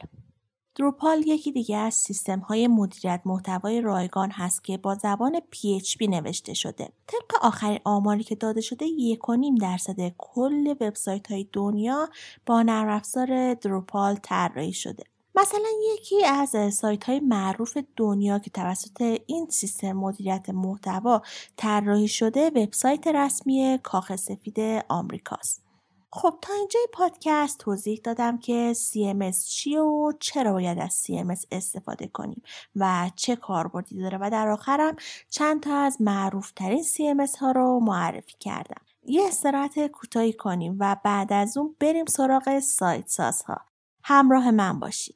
دروپال 0.76 1.28
یکی 1.28 1.52
دیگه 1.52 1.78
از 1.78 1.94
سیستم 1.94 2.40
های 2.40 2.68
مدیریت 2.68 3.22
محتوای 3.26 3.82
رایگان 3.82 4.32
هست 4.32 4.64
که 4.64 4.78
با 4.78 4.96
زبان 4.96 5.40
PHP 5.40 6.10
نوشته 6.10 6.54
شده. 6.54 6.90
طبق 7.08 7.46
آخرین 7.46 7.80
آماری 7.84 8.24
که 8.24 8.36
داده 8.36 8.62
شده 8.62 8.86
1.5 8.86 9.62
درصد 9.62 10.12
کل 10.18 10.76
وبسایت 10.82 11.32
های 11.32 11.48
دنیا 11.54 12.10
با 12.46 12.62
نرم 12.62 12.90
افزار 12.90 13.54
دروپال 13.54 14.16
طراحی 14.16 14.74
شده. 14.74 15.04
مثلا 15.36 15.70
یکی 15.94 16.26
از 16.26 16.74
سایت 16.74 17.04
های 17.04 17.20
معروف 17.20 17.78
دنیا 17.98 18.40
که 18.40 18.50
توسط 18.50 19.20
این 19.26 19.48
سیستم 19.50 19.92
مدیریت 19.92 20.50
محتوا 20.50 21.22
طراحی 21.58 22.08
شده 22.08 22.50
وبسایت 22.50 23.08
رسمی 23.08 23.80
کاخ 23.84 24.16
سفید 24.16 24.60
آمریکاست. 24.90 25.71
خب 26.14 26.38
تا 26.42 26.54
اینجای 26.54 26.88
پادکست 26.94 27.58
توضیح 27.58 28.02
دادم 28.04 28.38
که 28.38 28.74
CMS 28.74 29.46
چیه 29.46 29.80
و 29.80 30.12
چرا 30.20 30.54
باید 30.54 30.80
از 30.80 31.04
CMS 31.08 31.46
استفاده 31.52 32.08
کنیم 32.08 32.44
و 32.76 33.12
چه 33.16 33.36
کاربردی 33.36 34.02
داره 34.02 34.18
و 34.22 34.30
در 34.30 34.48
آخرم 34.48 34.96
چند 35.30 35.64
تا 35.64 35.78
از 35.78 36.02
معروف 36.02 36.52
ترین 36.52 36.84
CMS 36.84 37.38
ها 37.38 37.52
رو 37.52 37.80
معرفی 37.80 38.34
کردم. 38.40 38.82
یه 39.04 39.28
استراحت 39.28 39.88
کوتاهی 39.88 40.34
کنیم 40.34 40.78
و 40.80 40.98
بعد 41.04 41.34
از 41.34 41.58
اون 41.58 41.76
بریم 41.80 42.06
سراغ 42.06 42.60
سایت 42.60 43.08
سازها. 43.08 43.58
همراه 44.04 44.52
من 44.52 44.80
باشید. 44.80 45.16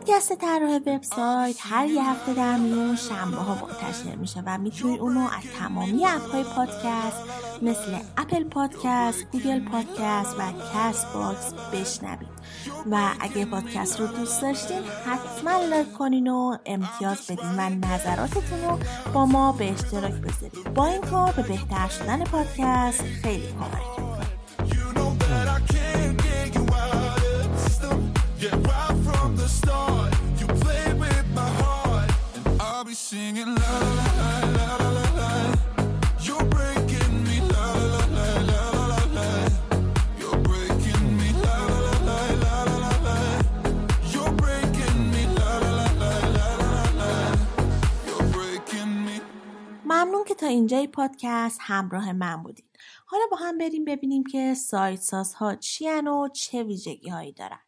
پادکست 0.00 0.32
طراح 0.34 0.76
وبسایت 0.76 1.56
هر 1.60 1.86
یه 1.86 2.10
هفته 2.10 2.34
در 2.34 2.56
میون 2.56 2.96
شنبه 2.96 3.36
ها 3.36 3.54
منتشر 3.54 4.16
میشه 4.16 4.42
و 4.46 4.58
می‌تونید 4.58 5.00
اونو 5.00 5.20
از 5.20 5.42
تمامی 5.58 6.06
app 6.06 6.30
های 6.32 6.44
پادکست 6.44 7.22
مثل 7.62 7.98
اپل 8.16 8.44
پادکست، 8.44 9.24
گوگل 9.32 9.60
پادکست 9.60 10.36
و 10.38 10.42
کست 10.74 11.06
باکس 11.14 11.52
بشنوید. 11.72 12.28
و 12.90 13.10
اگه 13.20 13.44
پادکست 13.44 14.00
رو 14.00 14.06
دوست 14.06 14.42
داشتین 14.42 14.82
حتما 15.06 15.64
لایک 15.70 15.92
کنین 15.92 16.28
و 16.28 16.56
امتیاز 16.66 17.26
بدین 17.26 17.54
و 17.56 17.86
نظراتتون 17.86 18.64
رو 18.64 18.78
با 19.12 19.26
ما 19.26 19.52
به 19.52 19.72
اشتراک 19.72 20.12
بذارید 20.12 20.74
با 20.74 20.86
این 20.86 21.00
کار 21.00 21.32
به 21.32 21.42
بهتر 21.42 21.88
شدن 21.88 22.24
پادکست 22.24 23.02
خیلی 23.22 23.46
کمک 23.46 23.98
می‌کنه. 23.98 24.20
ممنون 49.84 50.24
که 50.24 50.34
تا 50.34 50.46
اینجای 50.46 50.86
پادکست 50.86 51.58
همراه 51.60 52.12
من 52.12 52.42
بودید. 52.42 52.78
حالا 53.06 53.22
با 53.30 53.36
هم 53.36 53.58
بریم 53.58 53.84
ببینیم 53.84 54.24
که 54.24 54.54
سایت 54.54 55.00
سازها 55.00 55.54
چی 55.54 55.88
و 55.88 56.28
چه 56.28 56.62
ویژگی 56.62 57.08
هایی 57.08 57.32
دارن. 57.32 57.60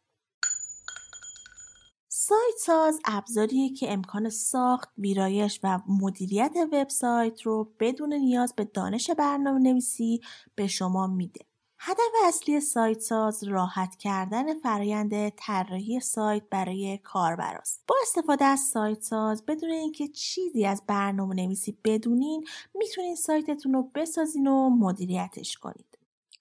سایت 2.25 2.57
ساز 2.59 2.99
ابزاریه 3.05 3.73
که 3.73 3.93
امکان 3.93 4.29
ساخت، 4.29 4.89
ویرایش 4.97 5.59
و 5.63 5.79
مدیریت 5.87 6.53
وبسایت 6.71 7.41
رو 7.41 7.73
بدون 7.79 8.13
نیاز 8.13 8.53
به 8.55 8.63
دانش 8.63 9.09
برنامه 9.09 9.59
نویسی 9.59 10.21
به 10.55 10.67
شما 10.67 11.07
میده. 11.07 11.45
هدف 11.79 12.11
اصلی 12.25 12.59
سایت 12.59 12.99
ساز 12.99 13.43
راحت 13.43 13.95
کردن 13.95 14.59
فرایند 14.59 15.29
طراحی 15.29 15.99
سایت 15.99 16.43
برای 16.49 16.97
کاربراست. 16.97 17.83
با 17.87 17.95
استفاده 18.01 18.45
از 18.45 18.59
سایت 18.59 19.01
ساز 19.01 19.45
بدون 19.45 19.69
اینکه 19.69 20.07
چیزی 20.07 20.65
از 20.65 20.83
برنامه 20.87 21.35
نویسی 21.35 21.77
بدونین 21.83 22.45
می‌تونین 22.75 23.15
سایتتون 23.15 23.73
رو 23.73 23.91
بسازین 23.95 24.47
و 24.47 24.69
مدیریتش 24.69 25.57
کنید. 25.57 25.92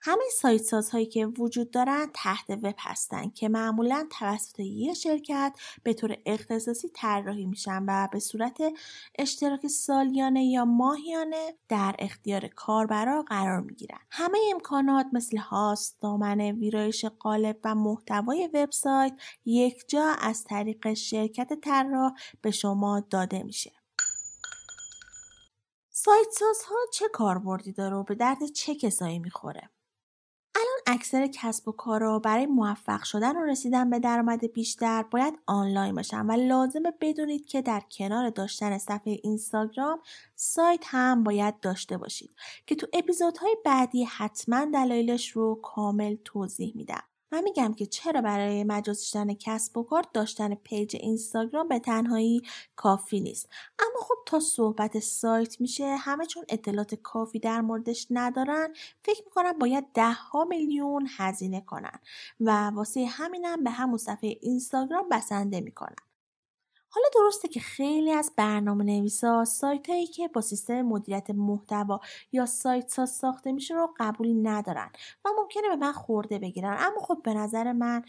همه 0.04 0.24
سایت 0.32 0.62
سازهایی 0.62 1.06
که 1.06 1.26
وجود 1.26 1.70
دارن 1.70 2.06
تحت 2.14 2.50
وب 2.50 2.74
هستن 2.78 3.30
که 3.30 3.48
معمولا 3.48 4.06
توسط 4.18 4.60
یک 4.60 4.94
شرکت 4.94 5.56
به 5.82 5.92
طور 5.92 6.16
اختصاصی 6.26 6.88
طراحی 6.88 7.46
میشن 7.46 7.84
و 7.88 8.08
به 8.12 8.18
صورت 8.18 8.58
اشتراک 9.18 9.66
سالیانه 9.66 10.44
یا 10.44 10.64
ماهیانه 10.64 11.54
در 11.68 11.94
اختیار 11.98 12.46
کاربرا 12.46 13.22
قرار 13.22 13.60
می‌گیرن. 13.60 13.98
همه 14.10 14.38
امکانات 14.54 15.06
مثل 15.12 15.36
هاست 15.36 16.00
دامنه 16.00 16.52
ویرایش 16.52 17.04
قالب 17.04 17.58
و 17.64 17.74
محتوای 17.74 18.50
وبسایت 18.54 19.12
یک 19.44 19.84
جا 19.88 20.14
از 20.20 20.44
طریق 20.44 20.94
شرکت 20.94 21.60
طراح 21.60 22.12
به 22.40 22.50
شما 22.50 23.00
داده 23.00 23.42
میشه. 23.42 23.72
سایت 25.90 26.28
سازها 26.30 26.76
چه 26.92 27.08
کاربردی 27.12 27.72
داره 27.72 27.96
و 27.96 28.02
به 28.04 28.14
درد 28.14 28.46
چه 28.46 28.74
کسایی 28.74 29.18
می‌خوره؟ 29.18 29.70
اکثر 30.86 31.26
کسب 31.26 31.68
و 31.68 31.72
کارا 31.72 32.18
برای 32.18 32.46
موفق 32.46 33.02
شدن 33.02 33.36
و 33.36 33.44
رسیدن 33.44 33.90
به 33.90 33.98
درآمد 33.98 34.52
بیشتر 34.52 35.02
باید 35.02 35.38
آنلاین 35.46 35.94
باشن 35.94 36.26
و 36.26 36.32
لازمه 36.32 36.92
بدونید 37.00 37.46
که 37.46 37.62
در 37.62 37.82
کنار 37.98 38.30
داشتن 38.30 38.78
صفحه 38.78 39.20
اینستاگرام 39.22 40.00
سایت 40.34 40.84
هم 40.86 41.24
باید 41.24 41.60
داشته 41.60 41.98
باشید 41.98 42.30
که 42.66 42.74
تو 42.74 42.86
اپیزودهای 42.92 43.56
بعدی 43.64 44.04
حتما 44.04 44.64
دلایلش 44.64 45.30
رو 45.30 45.60
کامل 45.62 46.16
توضیح 46.24 46.72
میدم. 46.76 47.02
من 47.32 47.42
میگم 47.44 47.74
که 47.74 47.86
چرا 47.86 48.20
برای 48.20 48.64
مجاز 48.64 49.10
شدن 49.10 49.34
کسب 49.34 49.76
و 49.76 49.82
کار 49.82 50.04
داشتن 50.14 50.54
پیج 50.54 50.96
اینستاگرام 51.00 51.68
به 51.68 51.78
تنهایی 51.78 52.42
کافی 52.76 53.20
نیست؟ 53.20 53.48
اما 53.78 54.00
خب 54.00 54.14
تا 54.26 54.40
صحبت 54.40 54.98
سایت 54.98 55.60
میشه 55.60 55.96
همه 55.96 56.26
چون 56.26 56.44
اطلاعات 56.48 56.94
کافی 56.94 57.38
در 57.38 57.60
موردش 57.60 58.06
ندارن 58.10 58.72
فکر 59.04 59.22
می‌کنن 59.24 59.52
باید 59.52 59.84
ده 59.94 60.12
ها 60.12 60.44
میلیون 60.44 61.08
هزینه 61.16 61.60
کنن 61.60 62.00
و 62.40 62.70
واسه 62.70 63.06
همینم 63.06 63.64
به 63.64 63.70
همون 63.70 63.98
صفحه 63.98 64.38
اینستاگرام 64.42 65.08
بسنده 65.08 65.60
می‌کنن. 65.60 66.11
حالا 66.94 67.06
درسته 67.14 67.48
که 67.48 67.60
خیلی 67.60 68.12
از 68.12 68.32
برنامه 68.36 68.84
نویسا 68.84 69.44
سایت 69.44 69.90
هایی 69.90 70.06
که 70.06 70.28
با 70.28 70.40
سیستم 70.40 70.82
مدیریت 70.82 71.30
محتوا 71.30 72.00
یا 72.32 72.46
سایت 72.46 72.88
ساز 72.88 73.10
ساخته 73.10 73.52
میشه 73.52 73.74
رو 73.74 73.94
قبولی 73.98 74.34
ندارن 74.34 74.90
و 75.24 75.28
ممکنه 75.38 75.68
به 75.68 75.76
من 75.76 75.92
خورده 75.92 76.38
بگیرن. 76.38 76.76
اما 76.80 77.00
خب 77.00 77.18
به 77.24 77.34
نظر 77.34 77.72
من 77.72 78.02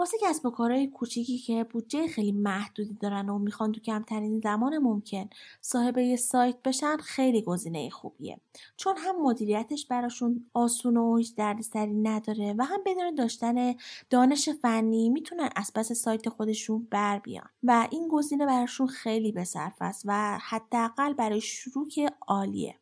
واسه 0.00 0.18
کسب 0.22 0.46
و 0.46 0.50
کارهای 0.50 0.86
کوچیکی 0.86 1.38
که 1.38 1.64
بودجه 1.64 2.08
خیلی 2.08 2.32
محدودی 2.32 2.94
دارن 2.94 3.28
و 3.28 3.38
می‌خوان 3.38 3.72
تو 3.72 3.80
کمترین 3.80 4.40
زمان 4.40 4.78
ممکن 4.78 5.28
صاحب 5.60 5.98
یه 5.98 6.16
سایت 6.16 6.56
بشن 6.64 6.96
خیلی 6.96 7.42
گزینه 7.42 7.90
خوبیه. 7.90 8.40
چون 8.76 8.96
هم 8.98 9.22
مدیریتش 9.22 9.86
براشون 9.86 10.46
آسون 10.54 10.96
و 10.96 11.16
هیچ 11.16 11.34
دردسری 11.34 11.94
نداره 11.94 12.54
و 12.58 12.64
هم 12.64 12.80
بدون 12.86 13.14
داشتن 13.14 13.74
دانش 14.10 14.48
فنی 14.48 15.08
می‌تونن 15.08 15.50
از 15.56 15.72
پس 15.74 15.92
سایت 15.92 16.28
خودشون 16.28 16.86
بر 16.90 17.18
بیان. 17.18 17.48
و 17.62 17.88
این 17.90 18.08
گزینه 18.08 18.46
براشون 18.46 18.86
خیلی 18.86 19.32
به 19.32 19.44
است 19.80 20.02
و 20.04 20.38
حداقل 20.42 21.12
برای 21.12 21.40
شروع 21.40 21.88
که 21.88 22.10
عالیه. 22.26 22.79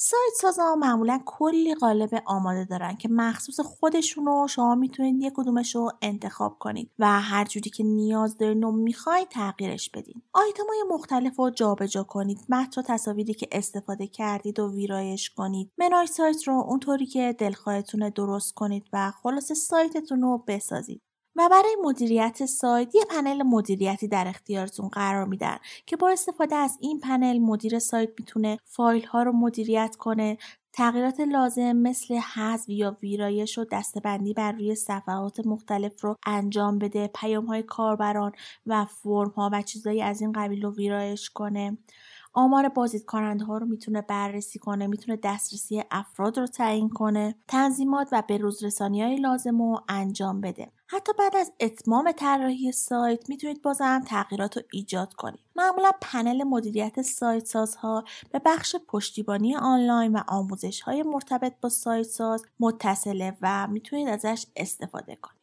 سایت 0.00 0.32
سازا 0.40 0.74
معمولا 0.74 1.20
کلی 1.26 1.74
قالب 1.74 2.22
آماده 2.26 2.64
دارن 2.64 2.96
که 2.96 3.08
مخصوص 3.08 3.60
خودشون 3.60 4.26
رو 4.26 4.46
شما 4.48 4.74
می‌تونید 4.74 5.22
یک 5.22 5.32
کدومش 5.36 5.74
رو 5.74 5.90
انتخاب 6.02 6.58
کنید 6.58 6.90
و 6.98 7.20
هر 7.20 7.44
جوری 7.44 7.70
که 7.70 7.84
نیاز 7.84 8.36
دارین 8.36 8.64
و 8.64 8.72
می‌خواید 8.72 9.28
تغییرش 9.28 9.90
بدین. 9.90 10.22
آیتم 10.32 10.66
های 10.68 10.84
مختلف 10.90 11.38
رو 11.38 11.50
جابجا 11.50 12.02
کنید 12.02 12.38
متن 12.48 12.80
و 12.80 12.84
تصاویری 12.84 13.34
که 13.34 13.48
استفاده 13.52 14.06
کردید 14.06 14.60
و 14.60 14.72
ویرایش 14.74 15.30
کنید. 15.30 15.70
منای 15.78 16.06
سایت 16.06 16.48
رو 16.48 16.54
اونطوری 16.54 17.06
که 17.06 17.36
دلخواهتون 17.38 18.08
درست 18.08 18.54
کنید 18.54 18.84
و 18.92 19.12
خلاص 19.22 19.52
سایتتون 19.52 20.22
رو 20.22 20.44
بسازید. 20.46 21.02
و 21.38 21.48
برای 21.50 21.76
مدیریت 21.84 22.46
سایت 22.46 22.94
یه 22.94 23.04
پنل 23.10 23.42
مدیریتی 23.42 24.08
در 24.08 24.28
اختیارتون 24.28 24.88
قرار 24.88 25.24
میدن 25.24 25.58
که 25.86 25.96
با 25.96 26.08
استفاده 26.08 26.56
از 26.56 26.78
این 26.80 27.00
پنل 27.00 27.38
مدیر 27.38 27.78
سایت 27.78 28.10
می‌تونه 28.18 28.58
فایل 28.64 29.04
ها 29.04 29.22
رو 29.22 29.32
مدیریت 29.32 29.96
کنه 29.96 30.38
تغییرات 30.72 31.20
لازم 31.20 31.72
مثل 31.72 32.14
حذف 32.14 32.68
یا 32.68 32.96
ویرایش 33.02 33.58
و 33.58 33.64
دستبندی 33.72 34.34
بر 34.34 34.52
روی 34.52 34.74
صفحات 34.74 35.46
مختلف 35.46 36.04
رو 36.04 36.16
انجام 36.26 36.78
بده 36.78 37.10
پیام 37.14 37.46
های 37.46 37.62
کاربران 37.62 38.32
و 38.66 38.84
فرم 38.84 39.30
ها 39.30 39.50
و 39.52 39.62
چیزایی 39.62 40.02
از 40.02 40.20
این 40.20 40.32
قبیل 40.32 40.62
رو 40.62 40.74
ویرایش 40.74 41.30
کنه. 41.30 41.78
آمار 42.38 42.68
بازدید 42.68 43.04
کننده 43.04 43.44
ها 43.44 43.58
رو 43.58 43.66
می‌تونه 43.66 44.02
بررسی 44.02 44.58
کنه 44.58 44.86
می‌تونه 44.86 45.18
دسترسی 45.22 45.82
افراد 45.90 46.38
رو 46.38 46.46
تعیین 46.46 46.88
کنه 46.88 47.34
تنظیمات 47.48 48.08
و 48.12 48.22
به 48.28 48.40
رسانی 48.62 49.02
های 49.02 49.16
لازم 49.16 49.62
رو 49.62 49.80
انجام 49.88 50.40
بده. 50.40 50.72
حتی 50.86 51.12
بعد 51.18 51.36
از 51.36 51.52
اتمام 51.60 52.12
طراحی 52.12 52.72
سایت 52.72 53.28
می‌تونید 53.28 53.62
بازم 53.62 54.00
تغییرات 54.06 54.56
رو 54.56 54.62
ایجاد 54.72 55.14
کنید. 55.14 55.40
معمولا 55.56 55.92
پنل 56.00 56.44
مدیریت 56.44 57.02
سایت 57.02 57.46
سازها 57.46 58.04
به 58.32 58.40
بخش 58.44 58.76
پشتیبانی 58.88 59.56
آنلاین 59.56 60.12
و 60.12 60.20
آموزش 60.28 60.80
های 60.80 61.02
مرتبط 61.02 61.54
با 61.60 61.68
سایت 61.68 62.06
ساز 62.06 62.42
متصله 62.60 63.36
و 63.42 63.66
می‌تونید 63.66 64.08
ازش 64.08 64.46
استفاده 64.56 65.16
کنید. 65.16 65.37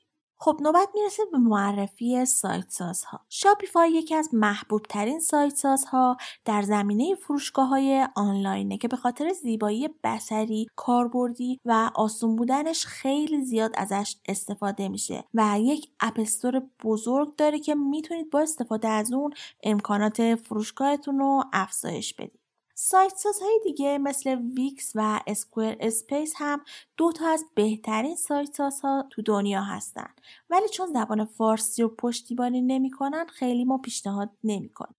خب 0.45 0.57
نوبت 0.61 0.89
می‌رسه 0.93 1.23
به 1.31 1.37
معرفی 1.37 2.25
سایت 2.25 2.69
سازها. 2.69 3.19
شاپیفای 3.29 3.91
یکی 3.91 4.15
از 4.15 4.29
محبوب 4.33 4.81
ترین 4.89 5.19
سایت 5.19 5.55
سازها 5.55 6.17
در 6.45 6.61
زمینه 6.61 7.15
فروشگاه 7.15 7.67
های 7.67 8.07
آنلاینه 8.15 8.77
که 8.77 8.87
به 8.87 8.97
خاطر 8.97 9.33
زیبایی 9.33 9.89
بصری، 10.03 10.67
کاربردی 10.75 11.59
و 11.65 11.91
آسون 11.95 12.35
بودنش 12.35 12.85
خیلی 12.85 13.45
زیاد 13.45 13.71
ازش 13.77 14.15
استفاده 14.27 14.89
میشه 14.89 15.23
و 15.33 15.55
یک 15.59 15.89
app 15.99 16.23
store 16.23 16.63
بزرگ 16.83 17.35
داره 17.35 17.59
که 17.59 17.75
می‌تونید 17.75 18.29
با 18.29 18.39
استفاده 18.39 18.87
از 18.87 19.13
اون 19.13 19.33
امکانات 19.63 20.35
فروشگاهتون 20.35 21.19
رو 21.19 21.43
افزایش 21.53 22.13
بدید. 22.13 22.44
سایت 22.77 23.13
سازهای 23.15 23.59
دیگه 23.63 23.97
مثل 23.97 24.35
ویکس 24.35 24.91
و 24.95 25.21
اسکوئر 25.27 25.77
اسپیس 25.79 26.33
هم 26.37 26.61
دو 26.97 27.11
تا 27.11 27.27
از 27.27 27.45
بهترین 27.55 28.15
سایت 28.15 28.55
سازها 28.55 29.07
تو 29.09 29.21
دنیا 29.21 29.61
هستن 29.61 30.09
ولی 30.49 30.69
چون 30.69 30.87
زبان 30.93 31.25
فارسی 31.25 31.81
رو 31.81 31.89
پشتیبانی 31.89 32.61
نمی‌کنن 32.61 33.25
خیلی 33.25 33.65
ما 33.65 33.77
پیشنهاد 33.77 34.29
نمی‌کنیم 34.43 34.95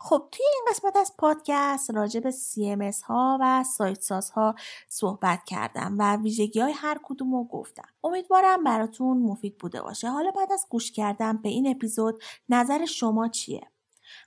خب 0.00 0.28
توی 0.32 0.46
این 0.54 0.64
قسمت 0.70 0.96
از 0.96 1.12
پادکست 1.18 1.90
راجع 1.90 2.20
به 2.20 2.30
CMS 2.30 3.02
ها 3.04 3.38
و 3.40 3.64
سایت 3.64 4.00
ساز 4.00 4.30
ها 4.30 4.54
صحبت 4.88 5.44
کردم 5.46 5.96
و 5.98 6.16
ویژگی 6.16 6.60
های 6.60 6.72
هر 6.72 6.98
کدوم 7.02 7.34
رو 7.34 7.44
گفتم. 7.44 7.88
امیدوارم 8.04 8.64
براتون 8.64 9.18
مفید 9.18 9.58
بوده 9.58 9.82
باشه. 9.82 10.08
حالا 10.10 10.30
بعد 10.30 10.52
از 10.52 10.66
گوش 10.70 10.92
کردن 10.92 11.36
به 11.36 11.48
این 11.48 11.68
اپیزود 11.70 12.22
نظر 12.48 12.86
شما 12.86 13.28
چیه؟ 13.28 13.71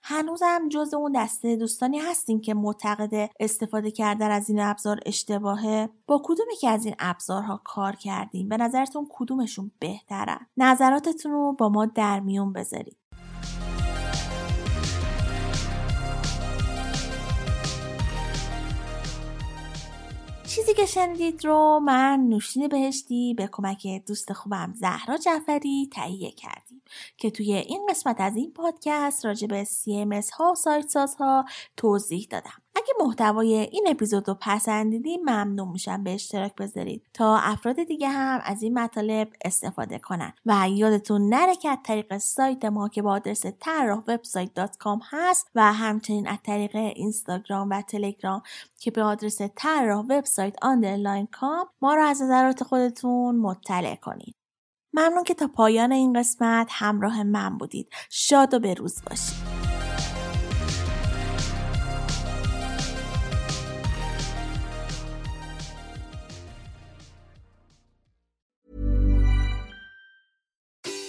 هنوزم 0.07 0.69
جز 0.69 0.93
اون 0.93 1.11
دسته 1.15 1.55
دوستانی 1.55 1.99
هستین 1.99 2.41
که 2.41 2.53
معتقد 2.53 3.29
استفاده 3.39 3.91
کردن 3.91 4.31
از 4.31 4.49
این 4.49 4.59
ابزار 4.59 4.99
اشتباهه. 5.05 5.89
با 6.07 6.21
کدومی 6.23 6.55
که 6.55 6.69
از 6.69 6.85
این 6.85 6.95
ابزارها 6.99 7.61
کار 7.63 7.95
کردیم؟ 7.95 8.49
به 8.49 8.57
نظرتون 8.57 9.07
کدومشون 9.09 9.71
بهترن؟ 9.79 10.39
نظراتتون 10.57 11.31
رو 11.31 11.53
با 11.53 11.69
ما 11.69 11.85
در 11.85 12.19
میون 12.19 12.53
بذارید. 12.53 12.97
چیزی 20.55 20.73
که 20.73 20.85
شنیدید 20.85 21.45
رو 21.45 21.79
من 21.79 22.19
نوشین 22.29 22.67
بهشتی 22.67 23.33
به 23.33 23.49
کمک 23.51 23.87
دوست 24.07 24.33
خوبم 24.33 24.73
زهرا 24.75 25.17
جعفری 25.17 25.89
تهیه 25.93 26.31
کردیم 26.31 26.81
که 27.17 27.31
توی 27.31 27.53
این 27.53 27.85
قسمت 27.89 28.21
از 28.21 28.35
این 28.35 28.51
پادکست 28.53 29.25
راجع 29.25 29.47
به 29.47 29.63
CMS 29.63 30.29
ها 30.33 30.51
و 30.51 30.55
سایت 30.55 30.87
سازها 30.87 31.45
توضیح 31.77 32.27
دادم. 32.29 32.64
اگه 32.75 32.93
محتوای 32.99 33.53
این 33.53 33.85
اپیزود 33.87 34.27
رو 34.27 34.37
پسندیدی 34.41 35.17
ممنون 35.17 35.67
میشم 35.67 36.03
به 36.03 36.13
اشتراک 36.13 36.55
بذارید. 36.55 37.03
تا 37.13 37.37
افراد 37.37 37.83
دیگه 37.83 38.09
هم 38.09 38.41
از 38.43 38.63
این 38.63 38.79
مطالب 38.79 39.27
استفاده 39.45 39.99
کنن. 39.99 40.33
و 40.45 40.69
یادتون 40.69 41.29
نره 41.29 41.55
که 41.55 41.69
از 41.69 41.77
طریق 41.83 42.17
سایت 42.17 42.65
ما 42.65 42.89
که 42.89 43.01
با 43.01 43.11
آدرس 43.11 43.45
طراح 43.59 44.03
وبسایت 44.07 44.51
هست 45.11 45.47
و 45.55 45.73
همچنین 45.73 46.27
از 46.27 46.37
طریق 46.43 46.75
اینستاگرام 46.75 47.69
و 47.69 47.81
تلگرام 47.81 48.41
که 48.79 48.91
به 48.91 49.03
آدرس 49.03 49.41
طراح 49.55 50.05
وبسایت 50.09 50.55
آندرلاین 50.61 51.27
کام 51.31 51.67
ما 51.81 51.95
رو 51.95 52.03
از 52.03 52.21
نظرات 52.21 52.63
خودتون 52.63 53.35
مطلع 53.35 53.95
کنید. 53.95 54.35
ممنون 54.93 55.23
که 55.23 55.33
تا 55.33 55.47
پایان 55.47 55.91
این 55.91 56.19
قسمت 56.19 56.67
همراه 56.71 57.23
من 57.23 57.57
بودید. 57.57 57.89
شاد 58.09 58.53
و 58.53 58.73
روز 58.73 59.01
باشید. 59.09 59.54